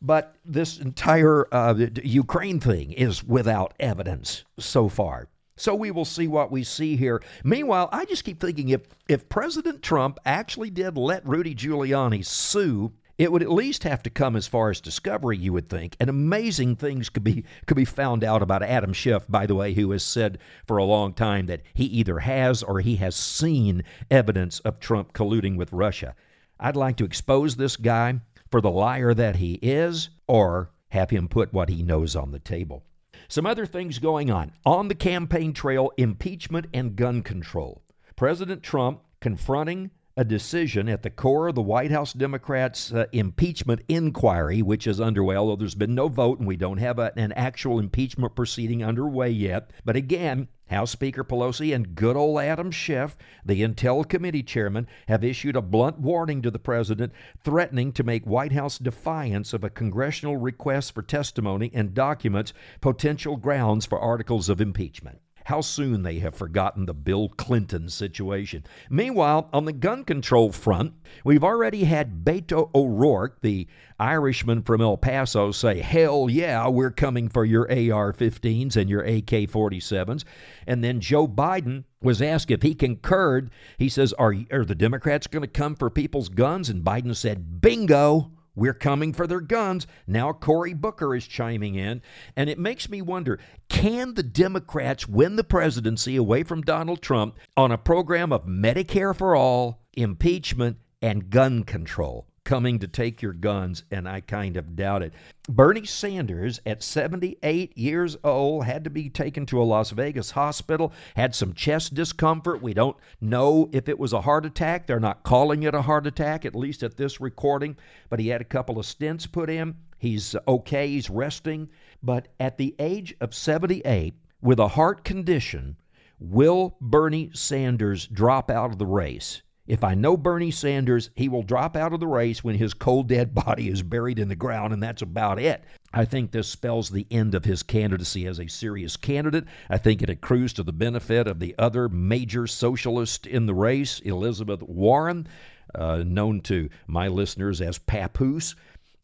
But 0.00 0.36
this 0.44 0.78
entire 0.78 1.46
uh, 1.52 1.74
Ukraine 2.02 2.60
thing 2.60 2.92
is 2.92 3.24
without 3.24 3.74
evidence 3.80 4.44
so 4.58 4.88
far. 4.88 5.28
So 5.56 5.74
we 5.74 5.90
will 5.90 6.04
see 6.04 6.26
what 6.26 6.50
we 6.50 6.64
see 6.64 6.96
here. 6.96 7.22
Meanwhile, 7.44 7.88
I 7.92 8.04
just 8.06 8.24
keep 8.24 8.40
thinking 8.40 8.70
if 8.70 8.82
if 9.08 9.28
President 9.28 9.82
Trump 9.82 10.18
actually 10.24 10.70
did 10.70 10.96
let 10.96 11.26
Rudy 11.26 11.54
Giuliani 11.54 12.24
sue 12.24 12.92
it 13.16 13.30
would 13.30 13.42
at 13.42 13.50
least 13.50 13.84
have 13.84 14.02
to 14.02 14.10
come 14.10 14.34
as 14.34 14.48
far 14.48 14.70
as 14.70 14.80
discovery, 14.80 15.36
you 15.36 15.52
would 15.52 15.68
think. 15.68 15.96
And 16.00 16.10
amazing 16.10 16.76
things 16.76 17.08
could 17.08 17.22
be 17.22 17.44
could 17.66 17.76
be 17.76 17.84
found 17.84 18.24
out 18.24 18.42
about 18.42 18.62
Adam 18.62 18.92
Schiff, 18.92 19.24
by 19.28 19.46
the 19.46 19.54
way, 19.54 19.72
who 19.74 19.90
has 19.92 20.02
said 20.02 20.38
for 20.66 20.78
a 20.78 20.84
long 20.84 21.12
time 21.14 21.46
that 21.46 21.62
he 21.74 21.84
either 21.84 22.18
has 22.20 22.62
or 22.62 22.80
he 22.80 22.96
has 22.96 23.14
seen 23.14 23.84
evidence 24.10 24.58
of 24.60 24.80
Trump 24.80 25.12
colluding 25.12 25.56
with 25.56 25.72
Russia. 25.72 26.16
I'd 26.58 26.76
like 26.76 26.96
to 26.96 27.04
expose 27.04 27.56
this 27.56 27.76
guy 27.76 28.20
for 28.50 28.60
the 28.60 28.70
liar 28.70 29.14
that 29.14 29.36
he 29.36 29.58
is, 29.62 30.10
or 30.26 30.70
have 30.88 31.10
him 31.10 31.28
put 31.28 31.52
what 31.52 31.68
he 31.68 31.82
knows 31.82 32.16
on 32.16 32.32
the 32.32 32.38
table. 32.38 32.84
Some 33.28 33.46
other 33.46 33.66
things 33.66 33.98
going 33.98 34.30
on. 34.30 34.52
On 34.64 34.88
the 34.88 34.94
campaign 34.94 35.52
trail, 35.52 35.90
impeachment 35.96 36.66
and 36.72 36.96
gun 36.96 37.22
control. 37.22 37.82
President 38.16 38.62
Trump 38.62 39.00
confronting 39.20 39.90
a 40.16 40.24
decision 40.24 40.88
at 40.88 41.02
the 41.02 41.10
core 41.10 41.48
of 41.48 41.56
the 41.56 41.62
White 41.62 41.90
House 41.90 42.12
Democrats' 42.12 42.92
uh, 42.92 43.06
impeachment 43.10 43.82
inquiry, 43.88 44.62
which 44.62 44.86
is 44.86 45.00
underway, 45.00 45.34
although 45.34 45.56
there's 45.56 45.74
been 45.74 45.94
no 45.94 46.06
vote 46.06 46.38
and 46.38 46.46
we 46.46 46.56
don't 46.56 46.78
have 46.78 47.00
a, 47.00 47.12
an 47.18 47.32
actual 47.32 47.80
impeachment 47.80 48.36
proceeding 48.36 48.84
underway 48.84 49.28
yet. 49.30 49.72
But 49.84 49.96
again, 49.96 50.46
House 50.68 50.92
Speaker 50.92 51.24
Pelosi 51.24 51.74
and 51.74 51.96
good 51.96 52.16
old 52.16 52.40
Adam 52.40 52.70
Schiff, 52.70 53.16
the 53.44 53.62
Intel 53.62 54.08
Committee 54.08 54.44
chairman, 54.44 54.86
have 55.08 55.24
issued 55.24 55.56
a 55.56 55.62
blunt 55.62 55.98
warning 55.98 56.42
to 56.42 56.50
the 56.50 56.60
president, 56.60 57.12
threatening 57.42 57.92
to 57.92 58.04
make 58.04 58.24
White 58.24 58.52
House 58.52 58.78
defiance 58.78 59.52
of 59.52 59.64
a 59.64 59.70
congressional 59.70 60.36
request 60.36 60.94
for 60.94 61.02
testimony 61.02 61.72
and 61.74 61.92
documents 61.92 62.52
potential 62.80 63.36
grounds 63.36 63.84
for 63.84 63.98
articles 63.98 64.48
of 64.48 64.60
impeachment. 64.60 65.18
How 65.44 65.60
soon 65.60 66.02
they 66.02 66.18
have 66.20 66.34
forgotten 66.34 66.86
the 66.86 66.94
Bill 66.94 67.28
Clinton 67.28 67.88
situation. 67.88 68.64
Meanwhile, 68.88 69.50
on 69.52 69.66
the 69.66 69.72
gun 69.72 70.04
control 70.04 70.52
front, 70.52 70.94
we've 71.22 71.44
already 71.44 71.84
had 71.84 72.24
Beto 72.24 72.70
O'Rourke, 72.74 73.40
the 73.42 73.66
Irishman 74.00 74.62
from 74.62 74.80
El 74.80 74.96
Paso, 74.96 75.52
say, 75.52 75.80
Hell 75.80 76.28
yeah, 76.30 76.66
we're 76.68 76.90
coming 76.90 77.28
for 77.28 77.44
your 77.44 77.70
AR 77.70 78.12
15s 78.12 78.76
and 78.76 78.88
your 78.88 79.02
AK 79.02 79.50
47s. 79.50 80.24
And 80.66 80.82
then 80.82 81.00
Joe 81.00 81.28
Biden 81.28 81.84
was 82.02 82.22
asked 82.22 82.50
if 82.50 82.62
he 82.62 82.74
concurred. 82.74 83.50
He 83.78 83.88
says, 83.88 84.12
Are, 84.14 84.34
are 84.50 84.64
the 84.64 84.74
Democrats 84.74 85.26
going 85.26 85.42
to 85.42 85.48
come 85.48 85.76
for 85.76 85.90
people's 85.90 86.28
guns? 86.28 86.68
And 86.70 86.84
Biden 86.84 87.14
said, 87.14 87.60
Bingo. 87.60 88.30
We're 88.54 88.74
coming 88.74 89.12
for 89.12 89.26
their 89.26 89.40
guns. 89.40 89.86
Now 90.06 90.32
Cory 90.32 90.74
Booker 90.74 91.14
is 91.14 91.26
chiming 91.26 91.74
in. 91.74 92.02
And 92.36 92.48
it 92.48 92.58
makes 92.58 92.88
me 92.88 93.02
wonder 93.02 93.38
can 93.68 94.14
the 94.14 94.22
Democrats 94.22 95.08
win 95.08 95.36
the 95.36 95.44
presidency 95.44 96.16
away 96.16 96.42
from 96.42 96.62
Donald 96.62 97.02
Trump 97.02 97.36
on 97.56 97.72
a 97.72 97.78
program 97.78 98.32
of 98.32 98.46
Medicare 98.46 99.16
for 99.16 99.34
all, 99.34 99.82
impeachment, 99.94 100.78
and 101.02 101.30
gun 101.30 101.64
control? 101.64 102.28
Coming 102.44 102.78
to 102.78 102.86
take 102.86 103.22
your 103.22 103.32
guns, 103.32 103.84
and 103.90 104.08
I 104.08 104.20
kind 104.20 104.56
of 104.56 104.76
doubt 104.76 105.02
it. 105.02 105.14
Bernie 105.48 105.86
Sanders, 105.86 106.60
at 106.64 106.82
78 106.82 107.76
years 107.76 108.16
old, 108.22 108.64
had 108.64 108.84
to 108.84 108.90
be 108.90 109.08
taken 109.08 109.46
to 109.46 109.60
a 109.60 109.64
Las 109.64 109.90
Vegas 109.90 110.30
hospital, 110.32 110.92
had 111.16 111.34
some 111.34 111.54
chest 111.54 111.94
discomfort. 111.94 112.62
We 112.62 112.74
don't 112.74 112.96
know 113.20 113.68
if 113.72 113.88
it 113.88 113.98
was 113.98 114.12
a 114.12 114.20
heart 114.20 114.46
attack. 114.46 114.86
They're 114.86 115.00
not 115.00 115.22
calling 115.22 115.62
it 115.62 115.74
a 115.74 115.82
heart 115.82 116.06
attack, 116.06 116.44
at 116.44 116.54
least 116.54 116.82
at 116.82 116.96
this 116.96 117.20
recording, 117.20 117.76
but 118.08 118.20
he 118.20 118.28
had 118.28 118.40
a 118.40 118.44
couple 118.44 118.78
of 118.78 118.86
stents 118.86 119.30
put 119.30 119.50
in. 119.50 119.76
He's 119.98 120.36
okay, 120.46 120.88
he's 120.88 121.08
resting. 121.08 121.70
But 122.02 122.28
at 122.38 122.58
the 122.58 122.74
age 122.78 123.14
of 123.20 123.34
78, 123.34 124.14
with 124.42 124.58
a 124.58 124.68
heart 124.68 125.04
condition, 125.04 125.76
will 126.18 126.76
Bernie 126.80 127.30
Sanders 127.32 128.06
drop 128.06 128.50
out 128.50 128.70
of 128.70 128.78
the 128.78 128.86
race? 128.86 129.40
If 129.66 129.82
I 129.82 129.94
know 129.94 130.18
Bernie 130.18 130.50
Sanders, 130.50 131.08
he 131.14 131.26
will 131.26 131.42
drop 131.42 131.74
out 131.74 131.94
of 131.94 132.00
the 132.00 132.06
race 132.06 132.44
when 132.44 132.56
his 132.56 132.74
cold 132.74 133.08
dead 133.08 133.34
body 133.46 133.68
is 133.68 133.82
buried 133.82 134.18
in 134.18 134.28
the 134.28 134.36
ground, 134.36 134.74
and 134.74 134.82
that's 134.82 135.00
about 135.00 135.38
it. 135.38 135.64
I 135.92 136.04
think 136.04 136.30
this 136.30 136.48
spells 136.48 136.90
the 136.90 137.06
end 137.10 137.34
of 137.34 137.46
his 137.46 137.62
candidacy 137.62 138.26
as 138.26 138.38
a 138.38 138.46
serious 138.46 138.96
candidate. 138.96 139.44
I 139.70 139.78
think 139.78 140.02
it 140.02 140.10
accrues 140.10 140.52
to 140.54 140.62
the 140.62 140.72
benefit 140.72 141.26
of 141.26 141.38
the 141.38 141.54
other 141.58 141.88
major 141.88 142.46
socialist 142.46 143.26
in 143.26 143.46
the 143.46 143.54
race, 143.54 144.00
Elizabeth 144.00 144.62
Warren, 144.62 145.26
uh, 145.74 146.02
known 146.04 146.40
to 146.42 146.68
my 146.86 147.08
listeners 147.08 147.62
as 147.62 147.78
Papoose. 147.78 148.54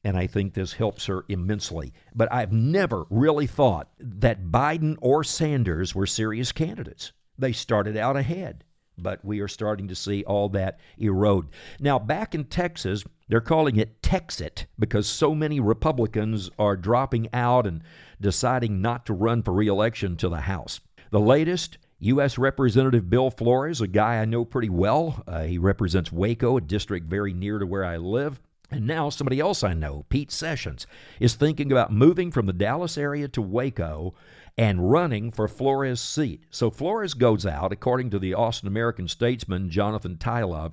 And 0.04 0.16
I 0.16 0.26
think 0.26 0.52
this 0.52 0.74
helps 0.74 1.06
her 1.06 1.24
immensely. 1.28 1.92
But 2.14 2.32
I've 2.32 2.52
never 2.52 3.04
really 3.08 3.46
thought 3.46 3.88
that 3.98 4.46
Biden 4.46 4.96
or 5.00 5.24
Sanders 5.24 5.94
were 5.94 6.06
serious 6.06 6.52
candidates. 6.52 7.12
They 7.38 7.52
started 7.52 7.96
out 7.96 8.16
ahead 8.16 8.64
but 9.02 9.24
we 9.24 9.40
are 9.40 9.48
starting 9.48 9.88
to 9.88 9.94
see 9.94 10.24
all 10.24 10.48
that 10.50 10.78
erode. 10.98 11.48
Now, 11.78 11.98
back 11.98 12.34
in 12.34 12.44
Texas, 12.44 13.04
they're 13.28 13.40
calling 13.40 13.76
it 13.76 14.02
Texit 14.02 14.66
because 14.78 15.06
so 15.06 15.34
many 15.34 15.60
Republicans 15.60 16.50
are 16.58 16.76
dropping 16.76 17.28
out 17.32 17.66
and 17.66 17.82
deciding 18.20 18.82
not 18.82 19.06
to 19.06 19.12
run 19.12 19.42
for 19.42 19.52
reelection 19.52 20.16
to 20.18 20.28
the 20.28 20.40
House. 20.40 20.80
The 21.10 21.20
latest 21.20 21.78
U.S. 22.00 22.38
Representative 22.38 23.10
Bill 23.10 23.30
Flores, 23.30 23.80
a 23.80 23.86
guy 23.86 24.20
I 24.20 24.24
know 24.24 24.44
pretty 24.44 24.70
well, 24.70 25.22
uh, 25.26 25.42
he 25.42 25.58
represents 25.58 26.10
Waco, 26.10 26.56
a 26.56 26.60
district 26.60 27.06
very 27.06 27.32
near 27.32 27.58
to 27.58 27.66
where 27.66 27.84
I 27.84 27.98
live. 27.98 28.40
And 28.70 28.86
now 28.86 29.10
somebody 29.10 29.40
else 29.40 29.64
I 29.64 29.74
know, 29.74 30.06
Pete 30.08 30.30
Sessions, 30.30 30.86
is 31.18 31.34
thinking 31.34 31.72
about 31.72 31.92
moving 31.92 32.30
from 32.30 32.46
the 32.46 32.52
Dallas 32.52 32.96
area 32.96 33.28
to 33.28 33.42
Waco 33.42 34.14
and 34.60 34.90
running 34.92 35.30
for 35.30 35.48
Flores' 35.48 36.02
seat. 36.02 36.44
So 36.50 36.68
Flores 36.68 37.14
goes 37.14 37.46
out, 37.46 37.72
according 37.72 38.10
to 38.10 38.18
the 38.18 38.34
Austin 38.34 38.68
American 38.68 39.08
statesman 39.08 39.70
Jonathan 39.70 40.18
Tilove, 40.18 40.72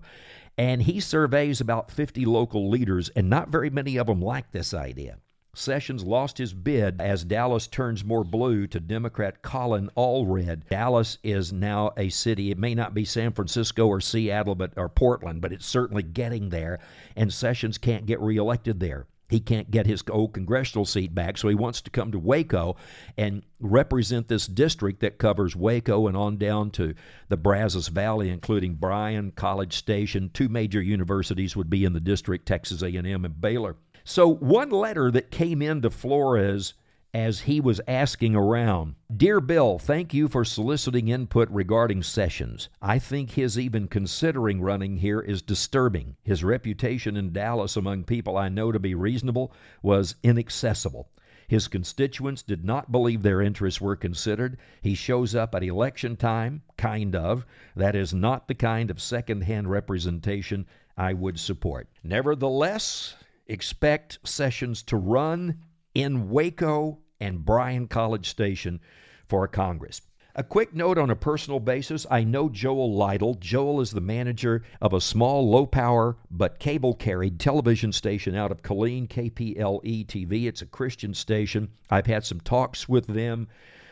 and 0.58 0.82
he 0.82 1.00
surveys 1.00 1.62
about 1.62 1.90
50 1.90 2.26
local 2.26 2.70
leaders, 2.70 3.08
and 3.16 3.30
not 3.30 3.48
very 3.48 3.70
many 3.70 3.96
of 3.96 4.08
them 4.08 4.22
like 4.22 4.52
this 4.52 4.74
idea. 4.74 5.20
Sessions 5.54 6.04
lost 6.04 6.38
his 6.38 6.54
bid 6.54 7.00
as 7.00 7.24
Dallas 7.24 7.66
turns 7.66 8.04
more 8.04 8.26
blue 8.26 8.68
to 8.68 8.82
Democrat 8.82 9.42
Colin 9.42 9.90
Allred. 9.96 10.68
Dallas 10.68 11.18
is 11.24 11.54
now 11.54 11.94
a 11.96 12.10
city. 12.10 12.52
It 12.52 12.60
may 12.60 12.76
not 12.76 12.94
be 12.94 13.06
San 13.06 13.32
Francisco 13.32 13.88
or 13.88 14.02
Seattle 14.02 14.56
but 14.56 14.74
or 14.76 14.90
Portland, 14.90 15.40
but 15.40 15.54
it's 15.54 15.66
certainly 15.66 16.04
getting 16.04 16.50
there 16.50 16.80
and 17.16 17.32
Sessions 17.32 17.78
can't 17.78 18.06
get 18.06 18.20
reelected 18.20 18.82
there 18.82 19.08
he 19.30 19.40
can't 19.40 19.70
get 19.70 19.86
his 19.86 20.04
old 20.10 20.34
congressional 20.34 20.86
seat 20.86 21.14
back, 21.14 21.38
so 21.38 21.50
he 21.50 21.56
wants 21.56 21.82
to 21.82 21.92
come 21.92 22.12
to 22.12 22.20
Waco 22.20 22.78
and 23.18 23.44
represent 23.60 24.28
this 24.28 24.48
district 24.48 25.02
that 25.02 25.18
covers 25.18 25.56
Waco 25.56 26.08
and 26.08 26.16
on 26.16 26.38
down 26.38 26.72
to 26.72 26.94
the 27.28 27.38
Brazos 27.38 27.90
Valley, 27.90 28.30
including 28.30 28.76
Bryan, 28.76 29.32
College 29.32 29.74
Station. 29.74 30.30
Two 30.34 30.48
major 30.48 30.82
universities 30.82 31.56
would 31.56 31.70
be 31.70 31.84
in 31.84 31.94
the 31.94 32.00
district: 32.00 32.46
Texas 32.46 32.82
A&M 32.82 33.26
and 33.26 33.42
Baylor. 33.42 33.76
So 34.04 34.28
one 34.28 34.70
letter 34.70 35.12
that 35.12 35.32
came 35.32 35.62
into 35.62 35.90
Flores 35.90 36.74
as 37.14 37.42
he 37.42 37.60
was 37.60 37.82
asking 37.88 38.36
around. 38.36 38.96
Dear 39.16 39.40
Bill, 39.40 39.80
thank 39.80 40.14
you 40.14 40.28
for 40.28 40.46
soliciting 40.46 41.08
input 41.08 41.50
regarding 41.50 42.04
Sessions. 42.04 42.70
I 42.82 43.00
think 43.00 43.32
his 43.32 43.58
even 43.58 43.88
considering 43.88 44.62
running 44.62 44.98
here 44.98 45.20
is 45.20 45.42
disturbing. 45.42 46.16
His 46.24 46.44
reputation 46.44 47.18
in 47.18 47.34
Dallas 47.34 47.76
among 47.76 48.04
people 48.04 48.38
I 48.38 48.50
know 48.50 48.72
to 48.72 48.80
be 48.80 48.94
reasonable 48.94 49.54
was 49.82 50.16
inaccessible. 50.24 51.10
His 51.48 51.70
constituents 51.70 52.44
did 52.44 52.66
not 52.66 52.92
believe 52.92 53.24
their 53.24 53.42
interests 53.42 53.80
were 53.80 53.96
considered. 53.96 54.58
He 54.82 54.96
shows 54.96 55.34
up 55.34 55.56
at 55.56 55.64
election 55.64 56.18
time, 56.18 56.62
kind 56.78 57.16
of. 57.16 57.46
That 57.74 57.96
is 57.96 58.14
not 58.14 58.50
the 58.50 58.56
kind 58.56 58.92
of 58.92 59.02
second 59.02 59.44
hand 59.44 59.70
representation 59.70 60.66
I 60.98 61.14
would 61.14 61.40
support. 61.40 61.88
Nevertheless, 62.04 63.16
expect 63.48 64.20
Sessions 64.28 64.84
to 64.84 64.98
run 64.98 65.60
in 65.98 66.30
Waco 66.30 67.00
and 67.20 67.44
Bryan 67.44 67.88
College 67.88 68.30
Station 68.30 68.80
for 69.28 69.48
Congress. 69.48 70.00
A 70.36 70.44
quick 70.44 70.76
note 70.76 71.00
on 71.00 71.10
a 71.10 71.16
personal 71.16 71.60
basis 71.60 72.06
I 72.12 72.24
know 72.24 72.50
Joel 72.50 72.94
Lytle. 72.94 73.34
Joel 73.34 73.82
is 73.82 73.90
the 73.90 74.00
manager 74.00 74.62
of 74.80 74.94
a 74.94 75.02
small, 75.02 75.50
low 75.50 75.66
power, 75.66 76.16
but 76.30 76.60
cable 76.60 76.94
carried 76.94 77.40
television 77.40 77.92
station 77.92 78.36
out 78.36 78.52
of 78.52 78.62
Killeen, 78.62 79.08
KPLE 79.08 80.06
TV. 80.06 80.46
It's 80.46 80.62
a 80.62 80.68
Christian 80.68 81.16
station. 81.16 81.70
I've 81.90 82.06
had 82.06 82.24
some 82.24 82.42
talks 82.42 82.88
with 82.88 83.08
them 83.08 83.48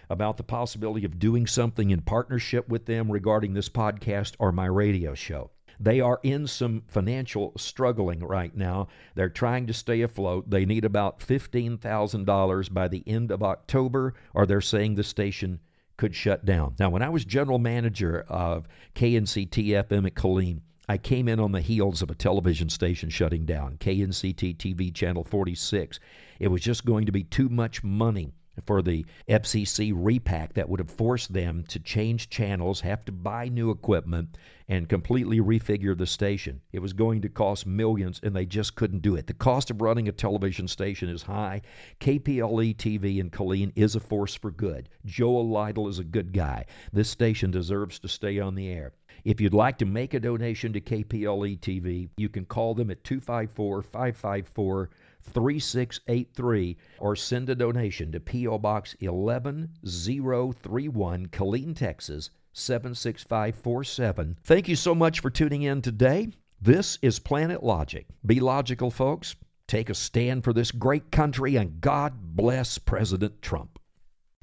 about 0.07 0.37
the 0.37 0.43
possibility 0.43 1.05
of 1.05 1.17
doing 1.17 1.47
something 1.47 1.89
in 1.89 2.01
partnership 2.01 2.69
with 2.69 2.85
them 2.85 3.11
regarding 3.11 3.55
this 3.55 3.69
podcast 3.69 4.35
or 4.37 4.51
my 4.51 4.67
radio 4.67 5.15
show. 5.15 5.49
They 5.79 5.99
are 5.99 6.19
in 6.23 6.47
some 6.47 6.83
financial 6.87 7.53
struggling 7.57 8.19
right 8.19 8.55
now. 8.55 8.87
They're 9.15 9.29
trying 9.29 9.67
to 9.67 9.73
stay 9.73 10.01
afloat. 10.01 10.49
They 10.49 10.65
need 10.65 10.85
about 10.85 11.19
$15,000 11.19 12.73
by 12.73 12.87
the 12.87 13.03
end 13.05 13.31
of 13.31 13.43
October, 13.43 14.13
or 14.33 14.45
they're 14.45 14.61
saying 14.61 14.95
the 14.95 15.03
station 15.03 15.59
could 15.97 16.15
shut 16.15 16.45
down. 16.45 16.75
Now, 16.79 16.89
when 16.89 17.01
I 17.01 17.09
was 17.09 17.25
general 17.25 17.59
manager 17.59 18.25
of 18.27 18.67
KNCT 18.95 19.67
FM 19.67 20.05
at 20.05 20.15
Killeen, 20.15 20.61
I 20.87 20.97
came 20.97 21.27
in 21.27 21.39
on 21.39 21.51
the 21.51 21.61
heels 21.61 22.01
of 22.01 22.11
a 22.11 22.15
television 22.15 22.69
station 22.69 23.09
shutting 23.09 23.45
down, 23.45 23.77
KNCT 23.77 24.57
TV 24.57 24.93
Channel 24.93 25.23
46. 25.23 25.99
It 26.39 26.49
was 26.49 26.61
just 26.61 26.85
going 26.85 27.05
to 27.07 27.11
be 27.11 27.23
too 27.23 27.49
much 27.49 27.83
money 27.83 28.33
for 28.65 28.81
the 28.81 29.05
FCC 29.29 29.91
repack 29.95 30.53
that 30.53 30.69
would 30.69 30.79
have 30.79 30.91
forced 30.91 31.33
them 31.33 31.63
to 31.67 31.79
change 31.79 32.29
channels, 32.29 32.81
have 32.81 33.03
to 33.05 33.11
buy 33.11 33.49
new 33.49 33.69
equipment, 33.69 34.37
and 34.67 34.89
completely 34.89 35.39
refigure 35.39 35.97
the 35.97 36.07
station. 36.07 36.61
It 36.71 36.79
was 36.79 36.93
going 36.93 37.21
to 37.21 37.29
cost 37.29 37.67
millions, 37.67 38.19
and 38.23 38.35
they 38.35 38.45
just 38.45 38.75
couldn't 38.75 39.01
do 39.01 39.15
it. 39.15 39.27
The 39.27 39.33
cost 39.33 39.69
of 39.69 39.81
running 39.81 40.07
a 40.07 40.11
television 40.11 40.67
station 40.67 41.09
is 41.09 41.23
high. 41.23 41.61
KPLE 41.99 42.75
TV 42.77 43.19
in 43.19 43.29
Killeen 43.29 43.71
is 43.75 43.95
a 43.95 43.99
force 43.99 44.35
for 44.35 44.51
good. 44.51 44.89
Joel 45.05 45.47
Lytle 45.49 45.87
is 45.87 45.99
a 45.99 46.03
good 46.03 46.33
guy. 46.33 46.65
This 46.91 47.09
station 47.09 47.51
deserves 47.51 47.99
to 47.99 48.07
stay 48.07 48.39
on 48.39 48.55
the 48.55 48.69
air. 48.69 48.93
If 49.23 49.39
you'd 49.39 49.53
like 49.53 49.77
to 49.79 49.85
make 49.85 50.13
a 50.13 50.19
donation 50.19 50.73
to 50.73 50.81
KPLE 50.81 51.59
TV, 51.59 52.09
you 52.17 52.29
can 52.29 52.45
call 52.45 52.75
them 52.75 52.91
at 52.91 53.03
254 53.03 53.81
554 53.81 54.89
3683 55.33 56.77
or 56.99 57.15
send 57.15 57.49
a 57.49 57.55
donation 57.55 58.11
to 58.11 58.19
P.O. 58.19 58.59
Box 58.59 58.95
11031, 59.01 61.27
Killeen, 61.27 61.75
Texas 61.75 62.29
76547. 62.53 64.37
Thank 64.43 64.67
you 64.67 64.75
so 64.75 64.95
much 64.95 65.19
for 65.19 65.29
tuning 65.29 65.63
in 65.63 65.81
today. 65.81 66.29
This 66.61 66.97
is 67.01 67.19
Planet 67.19 67.63
Logic. 67.63 68.05
Be 68.25 68.39
logical, 68.39 68.91
folks. 68.91 69.35
Take 69.67 69.89
a 69.89 69.95
stand 69.95 70.43
for 70.43 70.53
this 70.53 70.71
great 70.71 71.11
country 71.11 71.55
and 71.55 71.81
God 71.81 72.35
bless 72.35 72.77
President 72.77 73.41
Trump. 73.41 73.79